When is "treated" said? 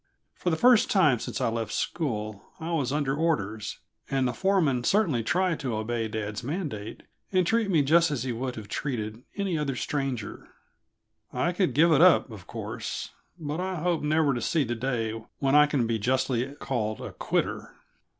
8.67-9.21